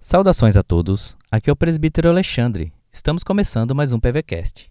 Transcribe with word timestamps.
Saudações 0.00 0.58
a 0.58 0.62
todos, 0.62 1.16
aqui 1.30 1.48
é 1.48 1.52
o 1.52 1.56
presbítero 1.56 2.10
Alexandre. 2.10 2.70
Estamos 2.92 3.24
começando 3.24 3.74
mais 3.74 3.94
um 3.94 3.98
PVCast. 3.98 4.70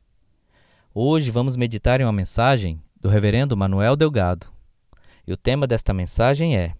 Hoje 0.93 1.31
vamos 1.31 1.55
meditar 1.55 1.99
em 1.99 2.03
uma 2.03 2.13
mensagem 2.13 2.79
do 3.01 3.09
reverendo 3.09 3.57
Manuel 3.57 3.95
Delgado. 3.95 4.47
E 5.25 5.33
o 5.33 5.37
tema 5.37 5.65
desta 5.65 5.95
mensagem 5.95 6.55
é 6.55 6.75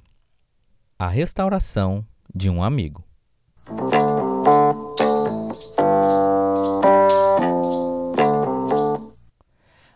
A 1.00 1.08
restauração 1.08 2.06
de 2.36 2.52
um 2.52 2.62
amigo. 2.62 3.04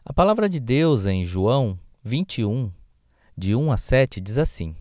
A 0.04 0.12
palavra 0.12 0.50
de 0.50 0.60
Deus 0.60 1.06
em 1.06 1.24
João 1.24 1.78
21, 2.06 2.70
de 3.38 3.56
1 3.56 3.72
a 3.72 3.78
7, 3.78 4.20
diz 4.20 4.38
assim: 4.38 4.76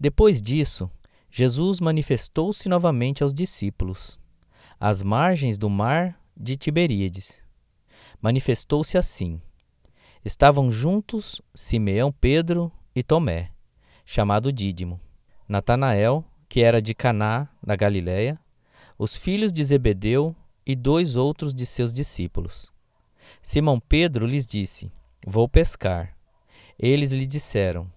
Depois 0.00 0.42
disso, 0.42 0.90
Jesus 1.30 1.78
manifestou-se 1.78 2.68
novamente 2.68 3.22
aos 3.22 3.32
discípulos, 3.32 4.18
às 4.80 5.00
margens 5.00 5.56
do 5.56 5.70
mar 5.70 6.20
de 6.36 6.56
Tiberíades. 6.56 7.40
Manifestou-se 8.20 8.98
assim: 8.98 9.40
Estavam 10.24 10.72
juntos 10.72 11.40
Simeão, 11.54 12.10
Pedro 12.10 12.72
e 12.92 13.04
Tomé, 13.04 13.52
chamado 14.04 14.52
Dídimo, 14.52 15.00
Natanael, 15.48 16.24
que 16.48 16.62
era 16.62 16.82
de 16.82 16.96
Caná, 16.96 17.48
da 17.62 17.76
Galiléia, 17.76 18.40
os 18.98 19.16
filhos 19.16 19.52
de 19.52 19.64
Zebedeu 19.64 20.34
e 20.66 20.74
dois 20.74 21.14
outros 21.14 21.54
de 21.54 21.64
seus 21.64 21.92
discípulos. 21.92 22.72
Simão 23.40 23.78
Pedro 23.78 24.26
lhes 24.26 24.44
disse: 24.44 24.90
Vou 25.26 25.48
pescar. 25.48 26.16
Eles 26.78 27.12
lhe 27.12 27.26
disseram: 27.26 27.90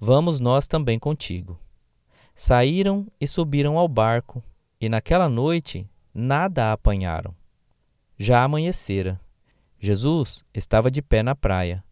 Vamos 0.00 0.40
nós 0.40 0.66
também 0.66 0.98
contigo. 0.98 1.58
Saíram 2.34 3.06
e 3.20 3.26
subiram 3.26 3.78
ao 3.78 3.88
barco, 3.88 4.42
e 4.80 4.88
naquela 4.88 5.28
noite 5.28 5.88
nada 6.12 6.72
apanharam. 6.72 7.34
Já 8.18 8.42
amanhecera. 8.42 9.20
Jesus 9.78 10.44
estava 10.52 10.90
de 10.90 11.00
pé 11.00 11.22
na 11.22 11.34
praia, 11.34 11.84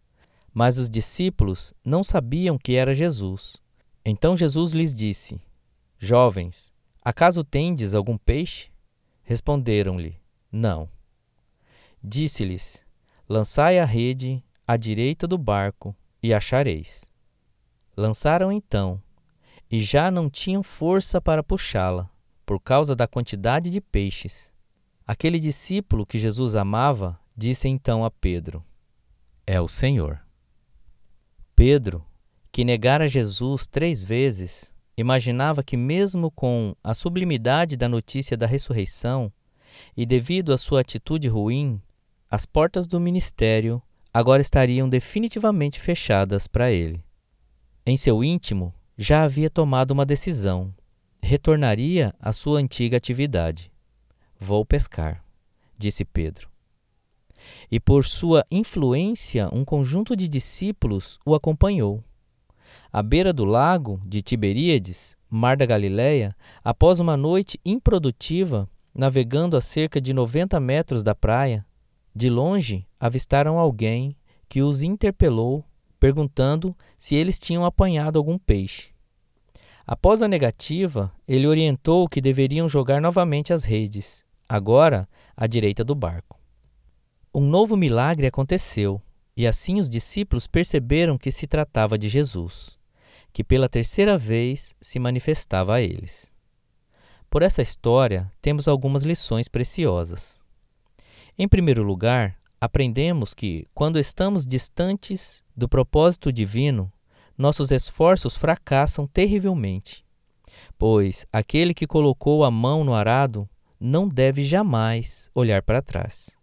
mas 0.52 0.77
os 0.77 0.90
discípulos 0.90 1.72
não 1.84 2.02
sabiam 2.02 2.58
que 2.58 2.74
era 2.74 2.94
Jesus. 2.94 3.56
Então 4.04 4.34
Jesus 4.34 4.72
lhes 4.72 4.92
disse: 4.92 5.40
Jovens, 5.98 6.72
acaso 7.02 7.44
tendes 7.44 7.94
algum 7.94 8.18
peixe? 8.18 8.70
Responderam-lhe: 9.22 10.20
Não. 10.50 10.88
Disse-lhes: 12.02 12.84
Lançai 13.28 13.78
a 13.78 13.84
rede 13.84 14.42
à 14.66 14.76
direita 14.76 15.26
do 15.26 15.36
barco 15.36 15.94
e 16.22 16.32
achareis. 16.32 17.12
Lançaram 17.96 18.50
então 18.50 19.00
e 19.70 19.82
já 19.82 20.10
não 20.10 20.30
tinham 20.30 20.62
força 20.62 21.20
para 21.20 21.42
puxá-la, 21.42 22.10
por 22.46 22.60
causa 22.60 22.94
da 22.94 23.06
quantidade 23.06 23.70
de 23.70 23.80
peixes. 23.80 24.52
Aquele 25.06 25.38
discípulo 25.38 26.06
que 26.06 26.18
Jesus 26.18 26.54
amava 26.54 27.18
disse 27.36 27.68
então 27.68 28.04
a 28.04 28.10
Pedro: 28.10 28.64
É 29.46 29.60
o 29.60 29.68
Senhor. 29.68 30.20
Pedro, 31.54 32.04
que 32.50 32.64
negara 32.64 33.06
Jesus 33.06 33.66
três 33.66 34.02
vezes, 34.02 34.72
imaginava 34.96 35.62
que, 35.62 35.76
mesmo 35.76 36.30
com 36.30 36.74
a 36.82 36.94
sublimidade 36.94 37.76
da 37.76 37.88
notícia 37.88 38.36
da 38.36 38.46
ressurreição 38.46 39.32
e 39.96 40.06
devido 40.06 40.52
à 40.52 40.58
sua 40.58 40.80
atitude 40.80 41.28
ruim, 41.28 41.80
as 42.30 42.46
portas 42.46 42.86
do 42.86 43.00
ministério 43.00 43.82
agora 44.14 44.40
estariam 44.40 44.88
definitivamente 44.88 45.80
fechadas 45.80 46.46
para 46.46 46.70
ele. 46.70 47.04
Em 47.84 47.96
seu 47.96 48.22
íntimo, 48.22 48.72
já 48.96 49.24
havia 49.24 49.50
tomado 49.50 49.90
uma 49.90 50.06
decisão. 50.06 50.72
Retornaria 51.20 52.14
à 52.20 52.32
sua 52.32 52.60
antiga 52.60 52.96
atividade. 52.96 53.72
Vou 54.39 54.64
pescar, 54.64 55.24
disse 55.77 56.05
Pedro. 56.05 56.48
E 57.68 57.80
por 57.80 58.05
sua 58.05 58.46
influência, 58.50 59.48
um 59.52 59.64
conjunto 59.64 60.14
de 60.14 60.28
discípulos 60.28 61.18
o 61.27 61.34
acompanhou. 61.34 62.02
À 62.92 63.02
beira 63.02 63.33
do 63.33 63.44
lago 63.44 64.00
de 64.06 64.22
Tiberíades, 64.22 65.16
mar 65.28 65.56
da 65.56 65.66
Galileia, 65.66 66.36
após 66.62 67.00
uma 67.00 67.16
noite 67.16 67.58
improdutiva, 67.64 68.68
navegando 68.94 69.56
a 69.56 69.60
cerca 69.60 70.00
de 70.00 70.14
90 70.14 70.60
metros 70.60 71.02
da 71.02 71.14
praia, 71.14 71.66
de 72.14 72.30
longe 72.30 72.86
avistaram 72.98 73.58
alguém 73.58 74.17
que 74.48 74.63
os 74.63 74.83
interpelou 74.83 75.64
perguntando 75.98 76.77
se 76.98 77.14
eles 77.14 77.39
tinham 77.39 77.64
apanhado 77.64 78.19
algum 78.19 78.36
peixe. 78.36 78.91
Após 79.86 80.20
a 80.20 80.29
negativa, 80.29 81.11
ele 81.27 81.47
orientou 81.47 82.07
que 82.07 82.20
deveriam 82.20 82.69
jogar 82.69 83.01
novamente 83.01 83.55
as 83.55 83.64
redes, 83.64 84.25
agora 84.47 85.08
à 85.35 85.47
direita 85.47 85.83
do 85.83 85.95
barco. 85.95 86.39
Um 87.35 87.41
novo 87.41 87.75
milagre 87.75 88.27
aconteceu, 88.27 89.01
e 89.35 89.46
assim 89.46 89.81
os 89.81 89.89
discípulos 89.89 90.46
perceberam 90.46 91.17
que 91.17 91.33
se 91.33 91.46
tratava 91.46 91.96
de 91.96 92.08
Jesus, 92.08 92.79
que 93.33 93.42
pela 93.42 93.69
terceira 93.69 94.19
vez 94.19 94.77
se 94.81 94.98
manifestava 94.98 95.77
a 95.77 95.81
eles. 95.81 96.31
Por 97.31 97.42
essa 97.42 97.63
história, 97.63 98.31
temos 98.42 98.69
algumas 98.69 99.05
lições 99.05 99.48
preciosas. 99.48 100.43
Em 101.36 101.48
primeiro 101.48 101.83
lugar, 101.83 102.36
aprendemos 102.61 103.34
que, 103.34 103.67
quando 103.74 103.98
estamos 103.98 104.46
distantes 104.46 105.42
do 105.56 105.68
propósito 105.68 106.33
divino, 106.33 106.92
nossos 107.36 107.72
esforços 107.72 108.36
fracassam 108.36 109.05
terrivelmente, 109.05 110.05
pois 110.78 111.27
aquele 111.33 111.74
que 111.74 111.89
colocou 111.89 112.45
a 112.45 112.52
mão 112.52 112.84
no 112.84 112.95
arado 112.95 113.48
não 113.80 114.06
deve 114.08 114.45
jamais 114.45 115.28
olhar 115.34 115.61
para 115.61 115.83
trás. 115.83 116.36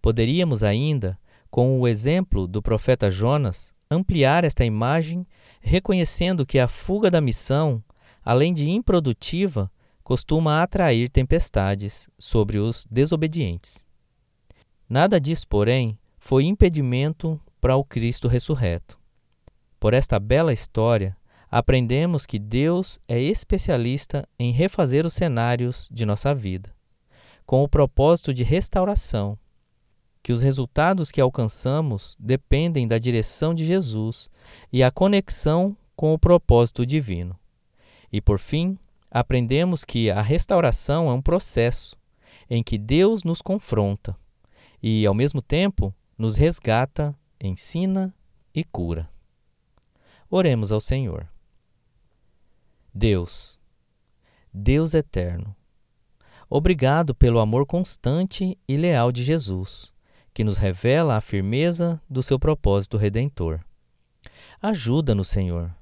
Poderíamos 0.00 0.62
ainda, 0.62 1.18
com 1.50 1.78
o 1.78 1.86
exemplo 1.86 2.46
do 2.46 2.62
profeta 2.62 3.10
Jonas, 3.10 3.74
ampliar 3.90 4.42
esta 4.42 4.64
imagem, 4.64 5.26
reconhecendo 5.60 6.46
que 6.46 6.58
a 6.58 6.66
fuga 6.66 7.10
da 7.10 7.20
missão, 7.20 7.84
além 8.24 8.54
de 8.54 8.70
improdutiva, 8.70 9.70
costuma 10.02 10.62
atrair 10.62 11.08
tempestades 11.08 12.08
sobre 12.18 12.58
os 12.58 12.86
desobedientes. 12.90 13.84
Nada 14.88 15.20
disso, 15.20 15.46
porém, 15.48 15.98
foi 16.18 16.44
impedimento 16.44 17.40
para 17.60 17.76
o 17.76 17.84
Cristo 17.84 18.28
ressurreto. 18.28 18.98
Por 19.78 19.94
esta 19.94 20.20
bela 20.20 20.52
história, 20.52 21.16
aprendemos 21.50 22.24
que 22.26 22.38
Deus 22.38 22.98
é 23.08 23.20
especialista 23.20 24.28
em 24.38 24.52
refazer 24.52 25.04
os 25.04 25.12
cenários 25.12 25.88
de 25.92 26.06
nossa 26.06 26.34
vida, 26.34 26.74
com 27.44 27.62
o 27.62 27.68
propósito 27.68 28.32
de 28.32 28.42
restauração, 28.42 29.38
que 30.22 30.32
os 30.32 30.40
resultados 30.40 31.10
que 31.10 31.20
alcançamos 31.20 32.16
dependem 32.18 32.86
da 32.86 32.96
direção 32.96 33.54
de 33.54 33.66
Jesus 33.66 34.30
e 34.72 34.82
a 34.82 34.90
conexão 34.90 35.76
com 35.96 36.14
o 36.14 36.18
propósito 36.18 36.86
divino. 36.86 37.38
E 38.12 38.20
por 38.20 38.38
fim, 38.38 38.78
aprendemos 39.12 39.84
que 39.84 40.10
a 40.10 40.22
restauração 40.22 41.10
é 41.10 41.12
um 41.12 41.20
processo 41.20 41.94
em 42.48 42.62
que 42.62 42.78
Deus 42.78 43.22
nos 43.22 43.42
confronta 43.42 44.16
e, 44.82 45.04
ao 45.06 45.12
mesmo 45.12 45.42
tempo, 45.42 45.94
nos 46.16 46.36
resgata, 46.36 47.14
ensina 47.38 48.14
e 48.54 48.64
cura. 48.64 49.08
Oremos 50.30 50.72
ao 50.72 50.80
Senhor. 50.80 51.28
Deus, 52.94 53.58
Deus 54.52 54.94
eterno, 54.94 55.54
obrigado 56.48 57.14
pelo 57.14 57.38
amor 57.38 57.66
constante 57.66 58.58
e 58.66 58.76
leal 58.76 59.12
de 59.12 59.22
Jesus, 59.22 59.92
que 60.32 60.44
nos 60.44 60.56
revela 60.56 61.16
a 61.16 61.20
firmeza 61.20 62.00
do 62.08 62.22
seu 62.22 62.38
propósito 62.38 62.96
redentor. 62.96 63.60
Ajuda-nos, 64.60 65.28
Senhor, 65.28 65.74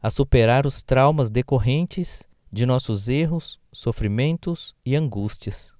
a 0.00 0.10
superar 0.10 0.66
os 0.66 0.82
traumas 0.82 1.30
decorrentes 1.30 2.28
de 2.52 2.66
nossos 2.66 3.08
erros, 3.08 3.58
sofrimentos 3.72 4.74
e 4.84 4.94
angústias 4.94 5.74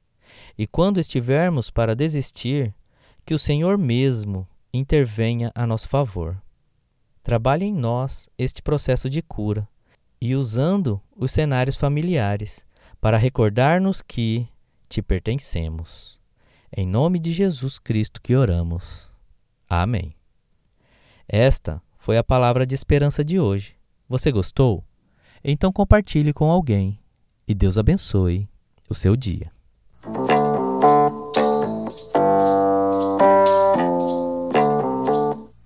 e 0.57 0.67
quando 0.67 1.01
estivermos 1.01 1.71
para 1.71 1.95
desistir, 1.95 2.75
que 3.25 3.35
o 3.35 3.39
Senhor 3.39 3.79
mesmo 3.79 4.49
intervenha 4.73 5.53
a 5.55 5.67
nosso 5.67 5.89
favor. 5.89 6.41
Trabalhe 7.23 7.67
em 7.67 7.73
nós 7.73 8.29
este 8.37 8.63
processo 8.63 9.09
de 9.09 9.23
cura 9.23 9.69
e 10.21 10.35
usando 10.35 11.01
os 11.17 11.31
cenários 11.31 11.77
familiares 11.77 12.67
para 13.01 13.17
recordar-nos 13.17 14.03
que 14.03 14.49
te 14.89 15.03
pertencemos. 15.03 16.19
Em 16.75 16.87
nome 16.87 17.19
de 17.19 17.33
Jesus 17.33 17.79
Cristo 17.79 18.21
que 18.21 18.35
oramos. 18.35 19.11
Amém. 19.69 20.15
Esta 21.29 21.81
foi 21.97 22.19
a 22.19 22.25
palavra 22.25 22.67
de 22.67 22.75
esperança 22.75 23.25
de 23.25 23.39
hoje. 23.39 23.77
Você 24.09 24.33
gostou? 24.33 24.85
Então 25.45 25.73
compartilhe 25.73 26.33
com 26.33 26.51
alguém 26.51 26.99
e 27.47 27.55
Deus 27.55 27.77
abençoe 27.77 28.49
o 28.89 28.95
seu 28.95 29.15
dia. 29.15 29.52